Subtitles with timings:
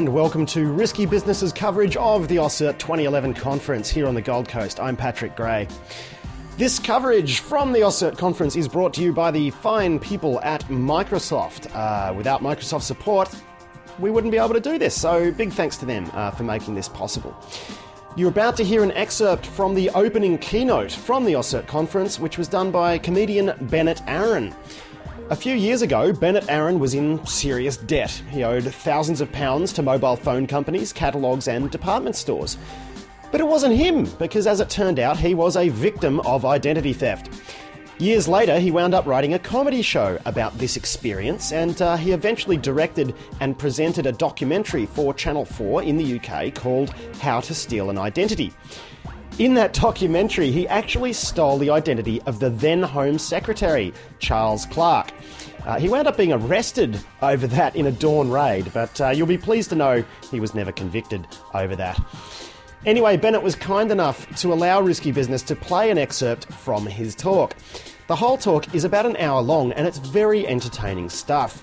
[0.00, 4.48] and welcome to Risky Businesses coverage of the AusCERT 2011 conference here on the Gold
[4.48, 4.80] Coast.
[4.80, 5.68] I'm Patrick Gray.
[6.56, 10.64] This coverage from the AusCERT conference is brought to you by the fine people at
[10.68, 11.70] Microsoft.
[11.74, 13.28] Uh, without Microsoft support,
[13.98, 16.74] we wouldn't be able to do this, so big thanks to them uh, for making
[16.74, 17.36] this possible.
[18.16, 22.38] You're about to hear an excerpt from the opening keynote from the AusCERT conference, which
[22.38, 24.54] was done by comedian Bennett Arron.
[25.30, 28.10] A few years ago, Bennett Arron was in serious debt.
[28.30, 32.58] He owed thousands of pounds to mobile phone companies, catalogues, and department stores.
[33.30, 36.92] But it wasn't him, because as it turned out, he was a victim of identity
[36.92, 37.30] theft.
[38.00, 42.10] Years later, he wound up writing a comedy show about this experience, and uh, he
[42.10, 47.54] eventually directed and presented a documentary for Channel 4 in the UK called How to
[47.54, 48.52] Steal an Identity.
[49.38, 55.12] In that documentary, he actually stole the identity of the then Home Secretary, Charles Clarke.
[55.64, 59.26] Uh, he wound up being arrested over that in a dawn raid, but uh, you'll
[59.26, 61.98] be pleased to know he was never convicted over that.
[62.86, 67.14] Anyway, Bennett was kind enough to allow Risky Business to play an excerpt from his
[67.14, 67.54] talk.
[68.06, 71.62] The whole talk is about an hour long and it's very entertaining stuff.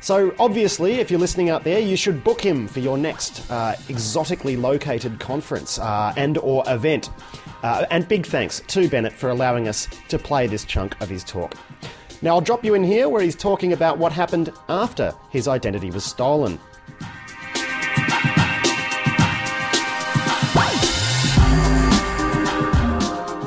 [0.00, 3.74] So, obviously, if you're listening out there, you should book him for your next uh,
[3.88, 7.10] exotically located conference uh, and/or event.
[7.62, 11.24] Uh, and big thanks to Bennett for allowing us to play this chunk of his
[11.24, 11.54] talk.
[12.22, 15.90] Now, I'll drop you in here where he's talking about what happened after his identity
[15.90, 16.58] was stolen.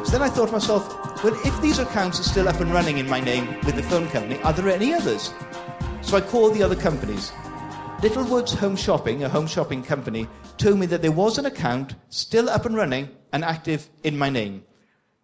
[0.03, 2.97] So then I thought to myself, well, if these accounts are still up and running
[2.97, 5.33] in my name with the phone company, are there any others?
[6.12, 7.31] So I called the other companies.
[8.04, 12.50] Littlewoods Home Shopping, a home shopping company, told me that there was an account still
[12.50, 14.66] up and running and active in my name.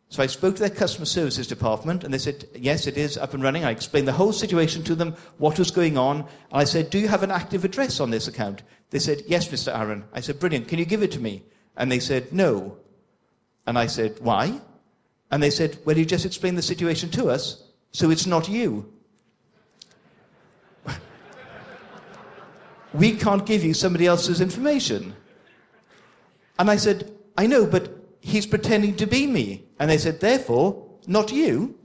[0.08, 3.34] So I spoke to their customer services department and they said, yes, it is up
[3.34, 3.66] and running.
[3.66, 6.20] I explained the whole situation to them, what was going on.
[6.20, 8.64] And I said, do you have an active address on this account?
[8.90, 9.78] They said, yes, Mr.
[9.78, 10.06] Arron.
[10.14, 10.70] I said, brilliant.
[10.70, 11.44] Can you give it to me?
[11.76, 12.78] And they said, no.
[13.66, 14.62] And I said, why?
[15.32, 17.62] And they said, well, you just explained the situation to us,
[17.92, 18.94] so it's not you.
[22.98, 25.16] We can't give you somebody else's information.
[26.60, 29.64] And I said, I know, but he's pretending to be me.
[29.80, 31.78] And they said, therefore, not you.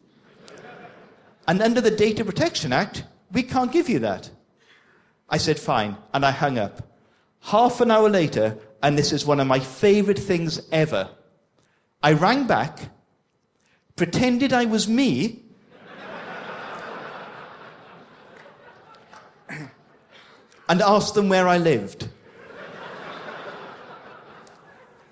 [1.47, 4.31] And under the Data Protection Act, we can't give you that.
[5.29, 5.97] I said, fine.
[6.15, 6.83] And I hung up.
[7.41, 11.11] Half an hour later, and this is one of my favorite things ever,
[12.03, 12.79] I rang back,
[13.97, 15.42] pretended I was me,
[20.73, 22.09] and asked them where I lived.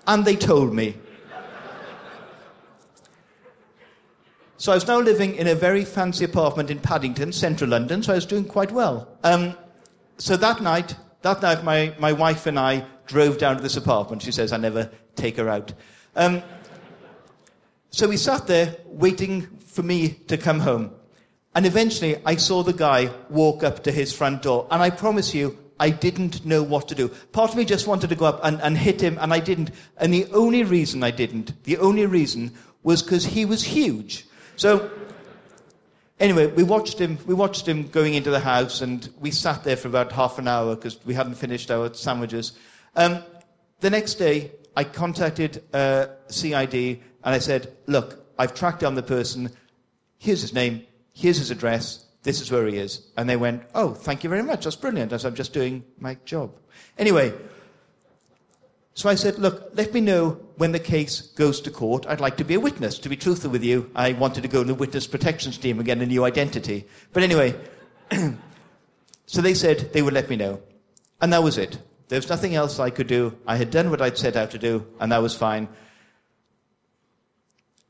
[0.07, 0.97] And they told me.
[4.57, 8.11] So I was now living in a very fancy apartment in Paddington, central London, so
[8.11, 9.07] I was doing quite well.
[9.23, 9.55] Um,
[10.17, 14.23] so that night, that night, my, my wife and I drove down to this apartment.
[14.23, 15.73] She says I never take her out.
[16.15, 16.41] Um,
[17.91, 20.95] so we sat there waiting for me to come home.
[21.53, 24.67] And eventually, I saw the guy walk up to his front door.
[24.71, 27.09] And I promise you, I didn't know what to do.
[27.31, 29.71] Part of me just wanted to go up and, and hit him, and I didn't.
[29.97, 32.53] And the only reason I didn't, the only reason
[32.83, 34.25] was because he was huge.
[34.55, 34.89] So,
[36.19, 37.17] anyway, we watched him.
[37.25, 40.47] We watched him going into the house, and we sat there for about half an
[40.47, 42.53] hour because we hadn't finished our sandwiches.
[42.95, 43.23] Um,
[43.79, 49.03] the next day, I contacted uh, CID and I said, "Look, I've tracked down the
[49.03, 49.49] person.
[50.19, 53.07] Here's his name here's his address, this is where he is.
[53.17, 56.15] And they went, oh, thank you very much, that's brilliant, as I'm just doing my
[56.25, 56.51] job.
[56.97, 57.33] Anyway,
[58.93, 62.05] so I said, look, let me know when the case goes to court.
[62.07, 62.99] I'd like to be a witness.
[62.99, 65.85] To be truthful with you, I wanted to go in the witness protection team and
[65.85, 66.85] get a new identity.
[67.13, 67.55] But anyway,
[69.25, 70.61] so they said they would let me know.
[71.21, 71.77] And that was it.
[72.09, 73.37] There was nothing else I could do.
[73.47, 75.69] I had done what I'd set out to do, and that was fine.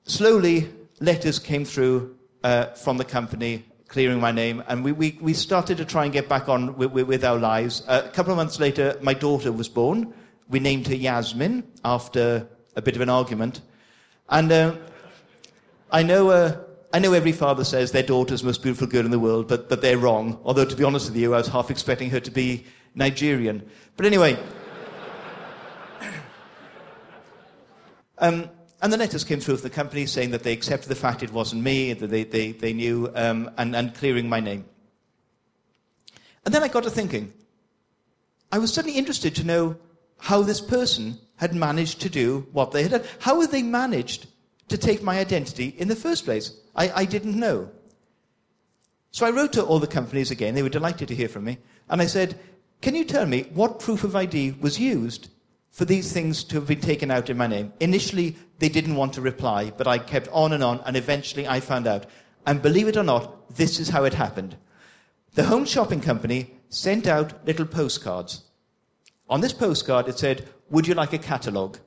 [0.03, 0.69] Slowly,
[0.99, 5.77] letters came through uh, from the company clearing my name, and we, we, we started
[5.77, 7.83] to try and get back on with, with, our lives.
[7.87, 10.13] Uh, a couple of months later, my daughter was born.
[10.47, 12.47] We named her Yasmin after
[12.77, 13.61] a bit of an argument.
[14.29, 14.75] And uh,
[15.91, 16.29] I know.
[16.29, 16.57] Uh,
[16.93, 19.69] I know every father says their daughter's the most beautiful girl in the world, but,
[19.69, 20.37] but they're wrong.
[20.43, 22.65] Although, to be honest with you, I was half expecting her to be
[22.95, 23.65] Nigerian.
[23.95, 24.37] But anyway.
[28.17, 28.49] um,
[28.81, 31.31] and the letters came through of the company saying that they accepted the fact it
[31.31, 34.65] wasn't me, that they, they, they knew, um, and, and clearing my name.
[36.45, 37.31] And then I got to thinking.
[38.51, 39.77] I was suddenly interested to know
[40.17, 43.03] how this person had managed to do what they had done.
[43.19, 44.27] How had they managed
[44.69, 46.53] to take my identity in the first place?
[46.75, 47.69] I, I didn't know.
[49.11, 50.55] So I wrote to all the companies again.
[50.55, 51.59] They were delighted to hear from me.
[51.89, 52.39] And I said,
[52.81, 55.29] Can you tell me what proof of ID was used
[55.71, 57.73] for these things to have been taken out in my name?
[57.79, 61.59] Initially, they didn't want to reply, but I kept on and on, and eventually I
[61.59, 62.05] found out.
[62.45, 64.57] And believe it or not, this is how it happened.
[65.33, 68.43] The home shopping company sent out little postcards.
[69.29, 71.77] On this postcard, it said, Would you like a catalogue?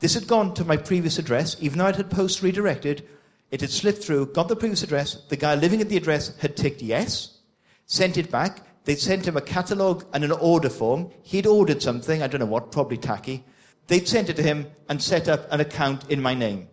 [0.00, 3.08] This had gone to my previous address, even though it had post redirected.
[3.50, 5.14] It had slipped through, got the previous address.
[5.28, 7.38] The guy living at the address had ticked yes,
[7.86, 8.66] sent it back.
[8.84, 11.10] They'd sent him a catalogue and an order form.
[11.22, 13.44] He'd ordered something, I don't know what, probably tacky.
[13.86, 16.68] They'd sent it to him and set up an account in my name.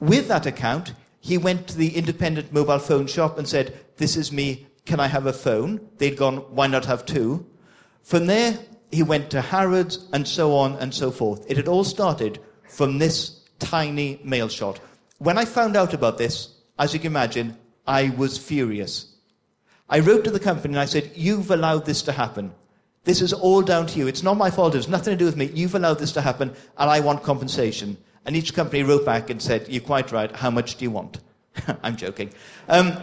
[0.00, 4.32] With that account, he went to the independent mobile phone shop and said, This is
[4.32, 5.88] me, can I have a phone?
[5.98, 7.46] They'd gone, Why not have two?
[8.02, 8.58] From there,
[8.90, 11.48] he went to Harrods and so on and so forth.
[11.48, 14.80] It had all started from this tiny mail shot.
[15.18, 19.11] When I found out about this, as you can imagine, I was furious.
[19.92, 22.54] I wrote to the company and I said, You've allowed this to happen.
[23.04, 24.06] This is all down to you.
[24.06, 24.74] It's not my fault.
[24.74, 25.50] It's nothing to do with me.
[25.52, 26.48] You've allowed this to happen,
[26.78, 27.98] and I want compensation.
[28.24, 30.34] And each company wrote back and said, You're quite right.
[30.34, 31.18] How much do you want?
[31.82, 32.30] I'm joking.
[32.70, 32.96] Um,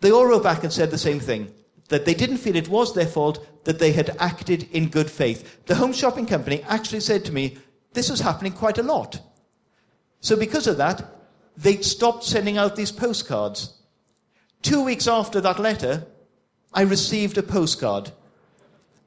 [0.00, 1.52] they all wrote back and said the same thing
[1.88, 5.66] that they didn't feel it was their fault, that they had acted in good faith.
[5.66, 7.58] The home shopping company actually said to me,
[7.92, 9.20] This is happening quite a lot.
[10.20, 11.04] So, because of that,
[11.58, 13.79] they stopped sending out these postcards.
[14.62, 16.06] Two weeks after that letter,
[16.72, 18.12] I received a postcard.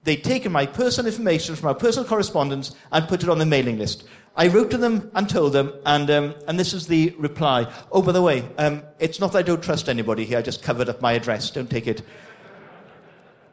[0.04, 3.78] They'd taken my personal information from our personal correspondence and put it on the mailing
[3.78, 4.06] list.
[4.36, 7.72] I wrote to them and told them, and, um, and this is the reply.
[7.92, 10.64] Oh, by the way, um, it's not that I don't trust anybody here, I just
[10.64, 11.52] covered up my address.
[11.52, 12.02] Don't take it.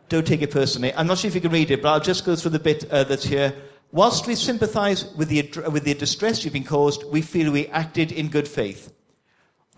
[0.08, 0.93] Don't take it personally.
[0.94, 2.91] I'm not sure if you can read it, but I'll just go through the bit
[2.91, 3.55] uh, that's here.
[3.93, 8.11] Whilst we sympathise with the, with the distress you've been caused, we feel we acted
[8.11, 8.93] in good faith.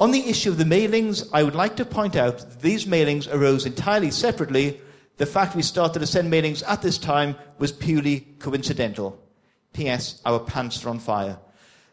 [0.02, 3.32] On the issue of the mailings, I would like to point out that these mailings
[3.32, 4.80] arose entirely separately.
[5.16, 9.16] The fact we started to send mailings at this time was purely coincidental.
[9.74, 10.20] P.S.
[10.26, 11.38] Our pants are on fire.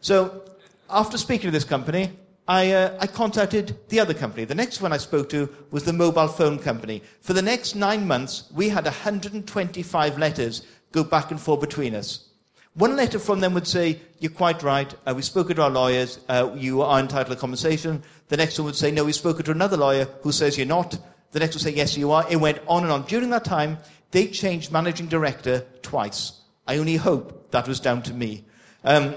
[0.02, 0.44] So,
[0.90, 2.10] after speaking to this company,
[2.48, 4.44] I, uh, I, contacted the other company.
[4.44, 7.04] The next one I spoke to was the mobile phone company.
[7.22, 12.29] For the next nine months, we had 125 letters go back and forth between us.
[12.76, 16.20] One letter from them would say, You're quite right, uh, we've spoken to our lawyers,
[16.30, 18.04] uh, you are entitled to compensation.
[18.28, 20.98] The next one would say, No, we've spoken to another lawyer who says you're not.
[21.32, 22.26] The next would say, Yes, you are.
[22.30, 23.04] It went on and on.
[23.04, 23.78] During that time,
[24.12, 26.34] they changed managing director twice.
[26.68, 28.46] I only hope that was down to me.
[28.84, 29.16] Um,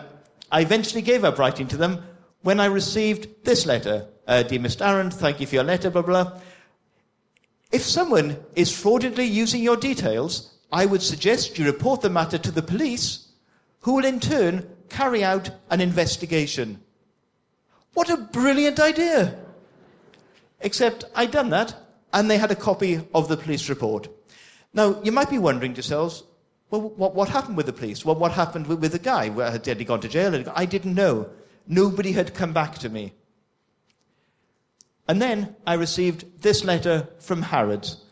[0.50, 2.02] I eventually gave up writing to them
[2.42, 4.06] when I received this letter.
[4.26, 4.86] Uh, Dear Mr.
[4.86, 6.40] Arron, thank you for your letter, blah, blah.
[7.70, 12.50] If someone is fraudulently using your details, I would suggest you report the matter to
[12.50, 13.28] the police,
[13.82, 16.80] who will in turn carry out an investigation.
[17.94, 19.38] What a brilliant idea!
[20.60, 21.74] Except I'd done that,
[22.12, 24.08] and they had a copy of the police report.
[24.74, 26.24] Now, you might be wondering to yourselves,
[26.70, 28.04] well, what, what happened with the police?
[28.04, 29.28] Well, what happened with, with the guy?
[29.28, 30.42] Had he gone to jail?
[30.54, 31.28] I didn't know.
[31.66, 33.12] Nobody had come back to me.
[35.08, 38.04] And then I received this letter from Harrods,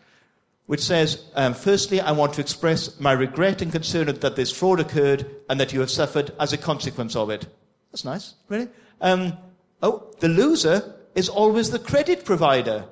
[0.71, 4.79] which says, um, Firstly, I want to express my regret and concern that this fraud
[4.79, 7.45] occurred and that you have suffered as a consequence of it.
[7.91, 8.69] That's nice, really.
[9.01, 9.37] Um,
[9.83, 12.85] oh, the loser is always the credit provider.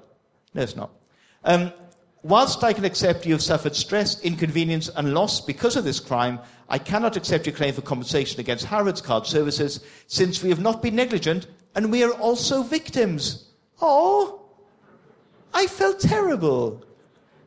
[0.55, 0.91] No, it's not.
[1.45, 1.73] Um,
[2.25, 6.41] whilst I can accept you have suffered stress, inconvenience, and loss because of this crime,
[6.69, 10.83] I cannot accept your claim for compensation against Harrods Card Services since we have not
[10.83, 13.51] been negligent and we are also victims.
[13.81, 14.41] Oh,
[15.55, 16.85] I felt terrible.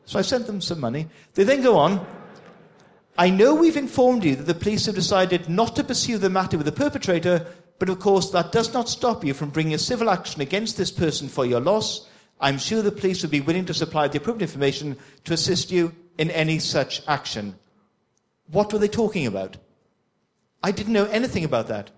[0.06, 1.08] So I sent them some money.
[1.34, 2.04] They then go on.
[3.16, 6.56] I know we've informed you that the police have decided not to pursue the matter
[6.56, 7.46] with the perpetrator,
[7.78, 10.90] but of course that does not stop you from bringing a civil action against this
[10.90, 12.08] person for your loss.
[12.40, 15.94] I'm sure the police will be willing to supply the appropriate information to assist you
[16.18, 17.54] in any such action.
[18.50, 19.56] What were they talking about?
[20.62, 21.90] I didn't know anything about that.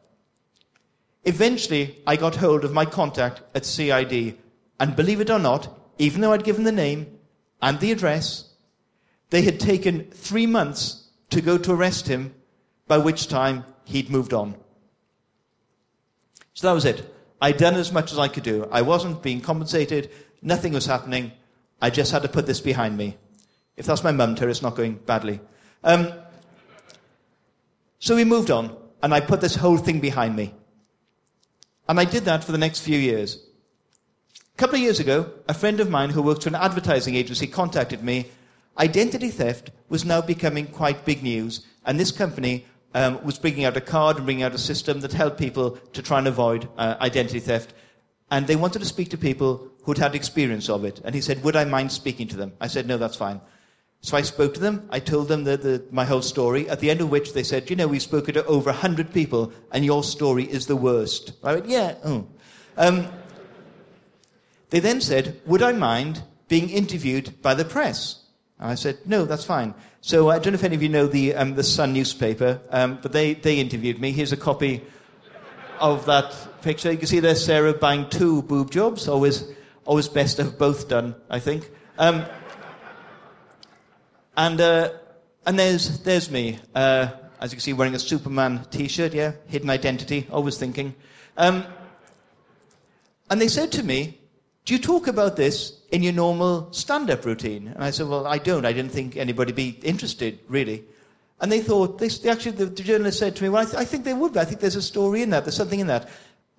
[1.24, 4.36] Eventually, I got hold of my contact at CID,
[4.80, 7.13] and believe it or not, even though I'd given the name
[7.64, 8.44] and the address,
[9.30, 12.34] they had taken three months to go to arrest him,
[12.86, 14.54] by which time he'd moved on.
[16.52, 17.10] So that was it.
[17.40, 18.68] I'd done as much as I could do.
[18.70, 20.10] I wasn't being compensated,
[20.42, 21.32] nothing was happening.
[21.80, 23.16] I just had to put this behind me.
[23.78, 25.40] If that's my mum, it's not going badly.
[25.82, 26.12] Um,
[27.98, 30.54] so we moved on, and I put this whole thing behind me.
[31.88, 33.43] And I did that for the next few years.
[34.54, 37.48] A couple of years ago, a friend of mine who works for an advertising agency
[37.48, 38.26] contacted me.
[38.78, 43.76] Identity theft was now becoming quite big news, and this company um, was bringing out
[43.76, 46.94] a card and bringing out a system that helped people to try and avoid uh,
[47.00, 47.74] identity theft.
[48.30, 51.00] And they wanted to speak to people who'd had experience of it.
[51.04, 52.52] And he said, Would I mind speaking to them?
[52.60, 53.40] I said, No, that's fine.
[54.02, 54.86] So I spoke to them.
[54.90, 57.70] I told them the, the, my whole story, at the end of which they said,
[57.70, 61.32] You know, we've spoken to over 100 people, and your story is the worst.
[61.42, 62.28] I went, Yeah, oh.
[62.76, 63.08] Um,
[64.74, 68.24] they then said, Would I mind being interviewed by the press?
[68.58, 69.72] And I said, No, that's fine.
[70.00, 72.98] So I don't know if any of you know the, um, the Sun newspaper, um,
[73.00, 74.10] but they, they interviewed me.
[74.10, 74.82] Here's a copy
[75.78, 76.90] of that picture.
[76.90, 79.06] You can see there Sarah buying two boob jobs.
[79.06, 79.44] Always,
[79.84, 81.70] always best to have both done, I think.
[81.96, 82.26] Um,
[84.36, 84.90] and, uh,
[85.46, 89.34] and there's, there's me, uh, as you can see, wearing a Superman t shirt, yeah,
[89.46, 90.96] hidden identity, always thinking.
[91.36, 91.64] Um,
[93.30, 94.18] and they said to me,
[94.64, 97.68] Do you talk about this in your normal stand up routine?
[97.68, 98.64] And I said, Well, I don't.
[98.64, 100.84] I didn't think anybody would be interested, really.
[101.40, 103.84] And they thought, they, actually, the, the, journalist said to me, Well, I, th- I
[103.84, 104.32] think they would.
[104.32, 104.40] Be.
[104.40, 105.44] I think there's a story in that.
[105.44, 106.08] There's something in that.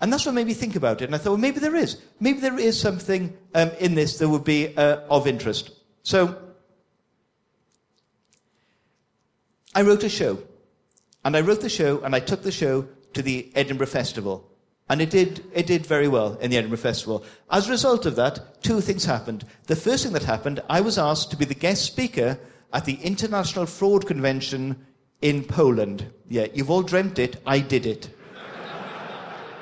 [0.02, 1.06] And that's what made me think about it.
[1.06, 1.98] And I thought, well, maybe there is.
[2.20, 5.72] Maybe there is something um, in this that would be uh, of interest.
[6.04, 6.38] So
[9.74, 10.38] I wrote a show.
[11.24, 14.48] And I wrote the show and I took the show to the Edinburgh Festival.
[14.88, 17.24] And it did, it did very well in the Edinburgh Festival.
[17.50, 19.44] As a result of that, two things happened.
[19.66, 22.40] The first thing that happened, I was asked to be the guest speaker
[22.72, 24.86] at the International Fraud Convention
[25.22, 26.12] in Poland.
[26.28, 28.10] Yeah, you've all dreamt it, I did it.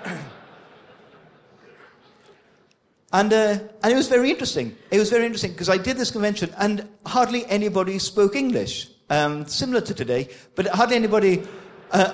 [3.13, 4.75] And, uh, and it was very interesting.
[4.89, 9.45] It was very interesting because I did this convention and hardly anybody spoke English um,
[9.45, 11.43] similar to today, but hardly anybody.
[11.91, 12.11] Uh,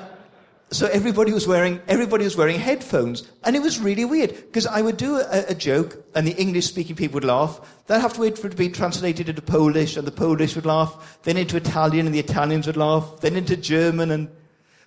[0.72, 4.82] so everybody was wearing everybody was wearing headphones, and it was really weird because I
[4.82, 7.60] would do a, a joke, and the English-speaking people would laugh.
[7.88, 10.56] Then I'd have to wait for it to be translated into Polish, and the Polish
[10.56, 11.20] would laugh.
[11.24, 13.20] Then into Italian, and the Italians would laugh.
[13.22, 14.30] Then into German, and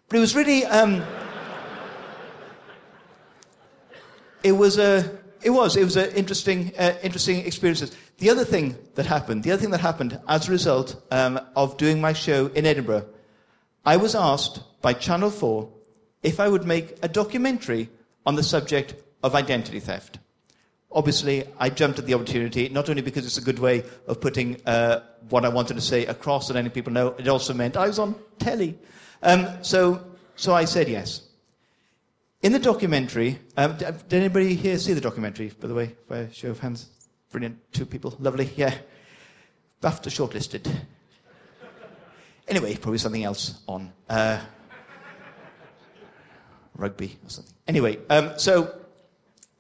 [0.09, 0.65] but it was really.
[0.67, 1.03] Um,
[4.45, 5.77] it was a it was.
[5.77, 7.97] It was an interesting, uh, interesting experiences.
[8.19, 11.77] The other thing that happened, the other thing that happened as a result um, of
[11.77, 13.07] doing my show in Edinburgh,
[13.85, 15.69] I was asked by Channel 4
[16.23, 17.89] if I would make a documentary
[18.27, 20.19] on the subject of identity theft.
[20.91, 24.61] Obviously, I jumped at the opportunity, not only because it's a good way of putting
[24.67, 27.87] uh, what I wanted to say across and letting people know, it also meant I
[27.87, 28.79] was on telly.
[29.23, 30.05] Um, so,
[30.37, 31.23] so I said yes.
[32.43, 36.51] In the documentary, um, did anybody here see the documentary, by the way, by show
[36.51, 36.89] of hands?
[37.31, 37.59] Brilliant.
[37.73, 38.15] Two people.
[38.19, 38.51] Lovely.
[38.57, 38.75] Yeah.
[39.81, 40.71] BAFTA shortlisted.
[42.47, 43.93] Anyway, probably something else on.
[44.09, 44.39] Uh,
[46.77, 47.55] rugby or something.
[47.69, 48.75] Anyway, um, so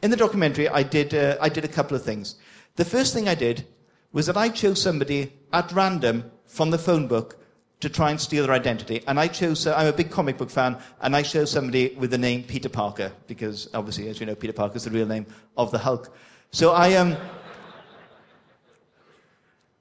[0.02, 2.37] in the documentary, I did, uh, I did a couple of things.
[2.76, 3.66] The first thing I did
[4.12, 7.38] was that I chose somebody at random from the phone book
[7.81, 9.02] to try and steal their identity.
[9.07, 12.11] And I chose, uh, I'm a big comic book fan, and I chose somebody with
[12.11, 15.26] the name Peter Parker, because obviously, as you know, Peter Parker is the real name
[15.57, 16.14] of the Hulk.
[16.52, 17.16] So I, um,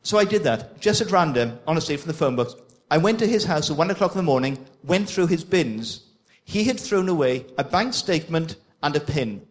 [0.01, 2.55] so I did that, just at random, honestly, from the phone books.
[2.89, 6.03] I went to his house at one o'clock in the morning, went through his bins.
[6.51, 9.47] He had thrown away a bank statement and a pin.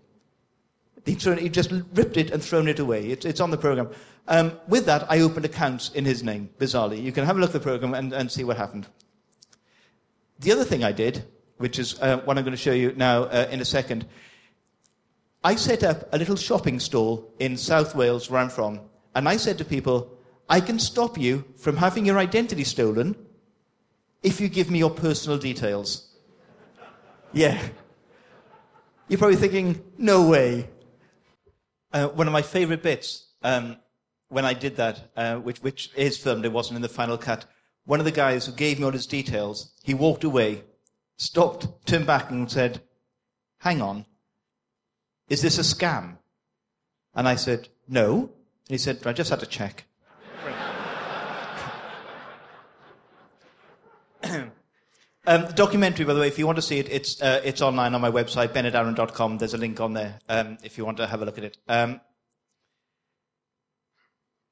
[1.07, 3.07] He'd, thrown, he just ripped it and thrown it away.
[3.07, 3.89] It, it's on the program.
[4.29, 7.03] Um, with that, I opened accounts in his name, bizarrely.
[7.03, 8.87] You can have a look at the program and, and see what happened.
[10.41, 11.25] The other thing I did,
[11.57, 14.05] which is uh, what I'm going to show you now uh, in a second,
[15.43, 18.79] I set up a little shopping stall in South Wales, where I'm from,
[19.15, 20.19] and I said to people,
[20.51, 23.17] I can stop you from having your identity stolen
[24.23, 26.10] if you give me your personal details.
[27.33, 27.61] Yeah.
[29.09, 30.69] You're probably thinking, no way.
[31.93, 33.77] Uh, one of my favorite bits um,
[34.29, 37.47] when I did that, uh, which, which is filmed, it wasn't in the final cut,
[37.85, 40.63] one of the guys who gave me all his details, he walked away,
[41.17, 42.83] stopped, turned back and said,
[43.59, 44.07] hang on,
[45.29, 46.19] is this a scam?
[47.15, 48.19] And I said, no.
[48.21, 48.31] And
[48.69, 49.85] he said, I just had to check.
[54.23, 54.53] um,
[55.39, 57.95] the documentary, by the way, if you want to see it, it's, uh, it's online
[57.95, 59.39] on my website, bennettarron.com.
[59.39, 61.57] There's a link on there um, if you want to have a look at it.
[61.69, 62.01] Um,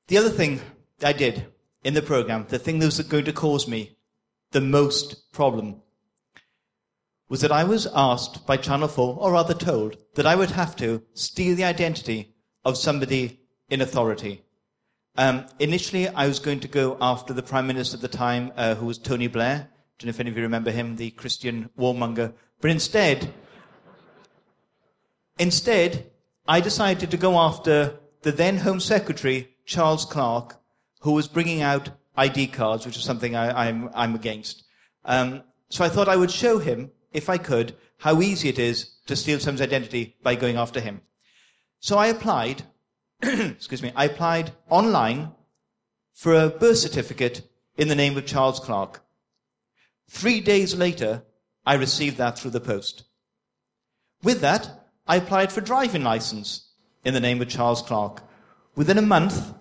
[0.06, 0.60] the other thing
[1.02, 1.46] I did
[1.82, 3.96] in the program, the thing that was going to cause me
[4.52, 5.82] the most problem,
[7.28, 10.76] was that I was asked by Channel 4, or rather told, that I would have
[10.76, 14.42] to steal the identity of somebody in authority.
[15.16, 18.76] Um, initially, I was going to go after the Prime Minister at the time, uh,
[18.76, 19.68] who was Tony Blair.
[19.98, 22.32] Don't know if any of you remember him, the Christian warmonger.
[22.60, 23.34] But instead,
[25.40, 26.10] instead,
[26.46, 30.60] I decided to go after the then Home Secretary, Charles Clarke,
[31.00, 34.64] who was bringing out ID cards, which is something I, am I'm, I'm against.
[35.04, 38.92] Um, so I thought I would show him, if I could, how easy it is
[39.06, 41.00] to steal someone's identity by going after him.
[41.80, 42.62] So I applied,
[43.22, 45.32] excuse me, I applied online
[46.14, 49.02] for a birth certificate in the name of Charles Clarke.
[50.08, 51.22] Three days later,
[51.66, 53.04] I received that through the post.
[54.22, 56.68] With that, I applied for driving license
[57.04, 58.22] in the name of Charles Clarke.
[58.74, 59.52] Within a month,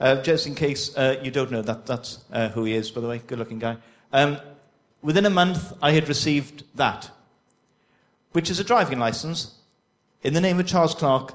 [0.00, 3.00] uh, just in case uh, you don't know, that, that's uh, who he is, by
[3.00, 3.76] the way, good looking guy.
[4.12, 4.38] Um,
[5.02, 7.10] within a month, I had received that,
[8.32, 9.54] which is a driving license
[10.22, 11.34] in the name of Charles Clarke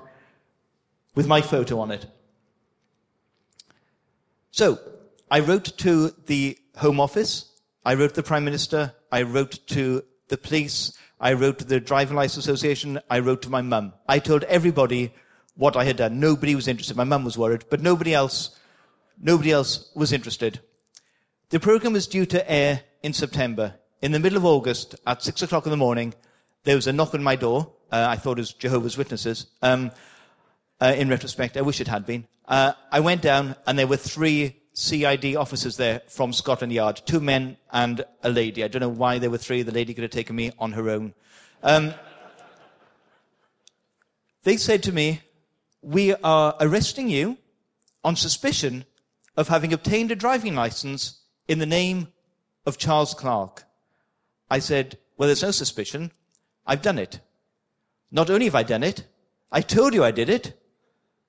[1.16, 2.06] with my photo on it.
[4.52, 4.80] So,
[5.30, 7.52] I wrote to the Home Office,
[7.88, 10.92] I wrote to the Prime Minister, I wrote to the police,
[11.22, 13.94] I wrote to the Driving License Association, I wrote to my mum.
[14.10, 15.14] I told everybody
[15.56, 16.20] what I had done.
[16.20, 16.98] Nobody was interested.
[16.98, 18.60] My mum was worried, but nobody else,
[19.18, 20.60] nobody else was interested.
[21.48, 23.76] The program was due to air in September.
[24.02, 26.14] In the middle of August, at six o'clock in the morning,
[26.66, 27.72] there was a knock on my door.
[27.90, 29.48] Uh, I thought it was Jehovah's Witnesses.
[29.62, 29.92] Um,
[30.82, 32.28] uh, in retrospect, I wish it had been.
[32.50, 37.20] Uh, I went down, and there were three CID officers there from Scotland Yard, two
[37.20, 38.64] men and a lady.
[38.64, 39.64] I don't know why there were three.
[39.64, 41.16] The lady could have taken me on her own.
[41.64, 41.96] Um,
[44.44, 45.22] they said to me,
[45.82, 47.40] we are arresting you
[48.04, 48.86] on suspicion
[49.36, 52.10] of having obtained a driving license in the name
[52.68, 53.64] of Charles Clarke.
[54.48, 56.12] I said, well, there's no suspicion.
[56.68, 57.20] I've done it.
[58.12, 59.08] Not only have I done it,
[59.52, 60.56] I told you I did it,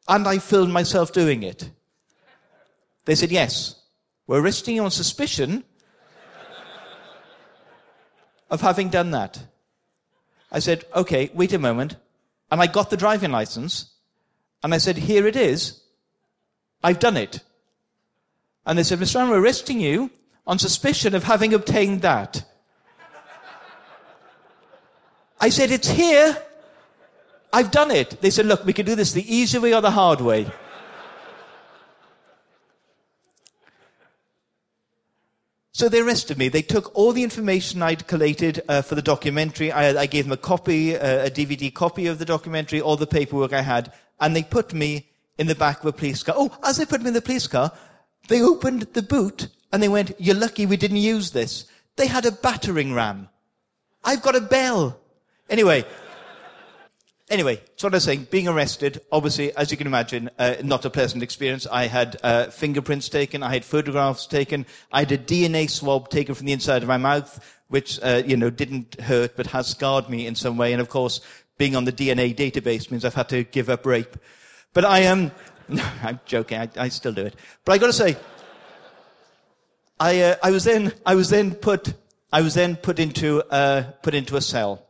[0.06, 1.70] and I filmed myself doing it.
[3.08, 3.74] They said, yes,
[4.26, 5.64] we're arresting you on suspicion
[8.50, 9.42] of having done that.
[10.52, 11.96] I said, okay, wait a moment.
[12.50, 13.94] And I got the driving license
[14.62, 15.80] and I said, Here it is.
[16.84, 17.40] I've done it.
[18.66, 19.16] And they said, Mr.
[19.16, 20.10] Allen, we're arresting you
[20.46, 22.44] on suspicion of having obtained that.
[25.40, 26.36] I said, It's here.
[27.54, 28.20] I've done it.
[28.20, 30.46] They said, Look, we can do this the easy way or the hard way.
[35.72, 36.48] So they arrested me.
[36.48, 39.70] They took all the information I'd collated uh, for the documentary.
[39.70, 43.06] I, I, gave them a copy, uh, a DVD copy of the documentary, all the
[43.06, 46.34] paperwork I had, and they put me in the back of a police car.
[46.36, 47.72] Oh, as they put me in the police car,
[48.28, 51.66] they opened the boot and they went, you're lucky we didn't use this.
[51.96, 53.28] They had a battering ram.
[54.04, 54.98] I've got a bell.
[55.50, 55.84] Anyway,
[57.30, 60.84] anyway, so what I was saying, being arrested, obviously, as you can imagine, uh, not
[60.84, 61.66] a pleasant experience.
[61.66, 66.34] I had uh, fingerprints taken, I had photographs taken, I had a DNA swab taken
[66.34, 70.08] from the inside of my mouth, which, uh, you know, didn't hurt, but has scarred
[70.08, 70.72] me in some way.
[70.72, 71.20] And of course,
[71.58, 74.16] being on the DNA database means I've had to give up rape.
[74.72, 75.30] But I am,
[75.68, 77.34] um, I'm joking, I, I, still do it.
[77.64, 78.16] But I gotta say,
[80.00, 81.92] I, uh, I was then, I was then put,
[82.32, 84.87] I was then put into, uh, put into a cell.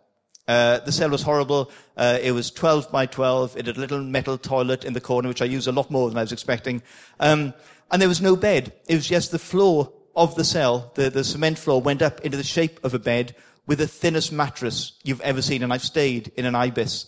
[0.49, 1.71] Uh, the cell was horrible.
[1.97, 3.57] Uh, it was 12 by 12.
[3.59, 6.09] It had a little metal toilet in the corner, which I used a lot more
[6.09, 6.83] than I was expecting.
[7.21, 7.53] Um,
[7.91, 8.73] and there was no bed.
[8.89, 10.91] It was just the floor of the cell.
[10.95, 14.33] The, the cement floor went up into the shape of a bed with the thinnest
[14.33, 17.07] mattress you've ever seen, and I've stayed in an ibis.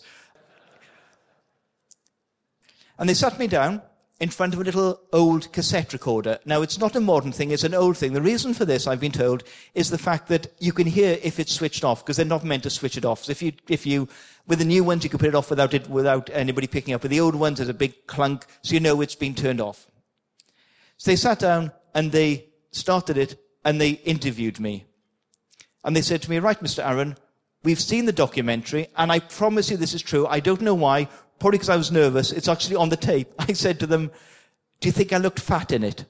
[2.99, 3.81] And they sat me down
[4.21, 6.37] in front of a little old cassette recorder.
[6.45, 8.13] Now, it's not a modern thing, it's an old thing.
[8.13, 11.39] The reason for this, I've been told, is the fact that you can hear if
[11.39, 13.23] it's switched off, because they're not meant to switch it off.
[13.23, 14.07] So if you, if you,
[14.45, 17.01] with the new ones, you can put it off without it, without anybody picking up.
[17.01, 19.87] With the old ones, there's a big clunk, so you know it's been turned off.
[20.97, 24.85] So they sat down and they started it and they interviewed me.
[25.83, 26.87] And they said to me, right, Mr.
[26.87, 27.17] Arron,
[27.63, 30.27] we've seen the documentary, and I promise you this is true.
[30.27, 31.07] I don't know why,
[31.41, 32.31] probably because I was nervous.
[32.31, 33.33] It's actually on the tape.
[33.39, 34.11] I said to them,
[34.79, 36.05] do you think I looked fat in it?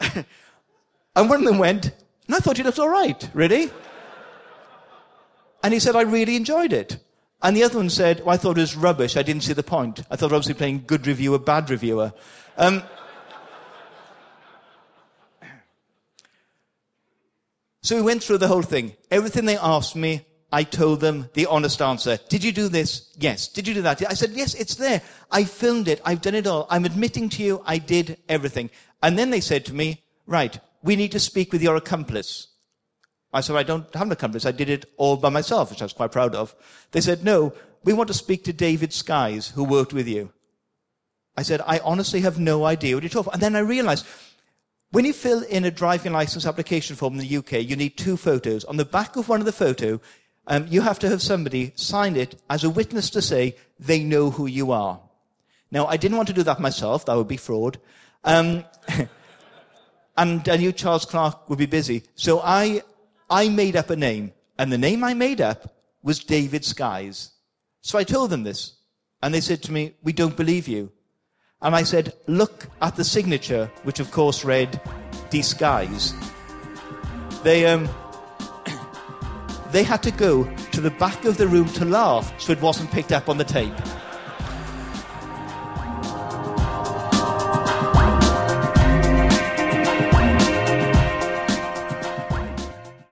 [1.14, 1.86] and one of them went,
[2.26, 3.70] and I thought you looked all right, really?
[5.62, 6.98] And he said, I really enjoyed it.
[7.40, 9.16] And the other one said, well, I thought it was rubbish.
[9.16, 10.02] I didn't see the point.
[10.10, 12.12] I thought I was playing good reviewer, bad reviewer.
[12.56, 12.82] Um,
[17.80, 18.96] So we went through the whole thing.
[19.10, 22.18] Everything they asked me, I told them the honest answer.
[22.28, 23.14] Did you do this?
[23.18, 23.48] Yes.
[23.48, 24.02] Did you do that?
[24.08, 25.02] I said, yes, it's there.
[25.30, 26.00] I filmed it.
[26.04, 26.66] I've done it all.
[26.70, 28.70] I'm admitting to you I did everything.
[29.02, 32.48] And then they said to me, right, we need to speak with your accomplice.
[33.32, 34.46] I said, I don't have an accomplice.
[34.46, 36.54] I did it all by myself, which I was quite proud of.
[36.92, 37.52] They said, no,
[37.84, 40.32] we want to speak to David Skies, who worked with you.
[41.36, 43.34] I said, I honestly have no idea what you're talking about.
[43.34, 44.06] And then I realized
[44.90, 48.16] when you fill in a driving license application form in the UK, you need two
[48.16, 48.64] photos.
[48.64, 50.00] On the back of one of the photo,
[50.48, 54.30] um, you have to have somebody sign it as a witness to say they know
[54.30, 54.98] who you are.
[55.70, 57.04] Now, I didn't want to do that myself.
[57.04, 57.78] That would be fraud.
[58.24, 58.64] Um,
[60.16, 62.02] and I knew Charles Clarke would be busy.
[62.14, 62.82] So I,
[63.28, 64.32] I made up a name.
[64.58, 67.30] And the name I made up was David Skies.
[67.82, 68.74] So I told them this.
[69.22, 70.90] And they said to me, we don't believe you.
[71.60, 74.80] And I said, look at the signature, which of course read
[75.28, 76.14] Disguise.
[77.42, 77.88] They, um,
[79.70, 82.90] they had to go to the back of the room to laugh so it wasn't
[82.90, 83.74] picked up on the tape.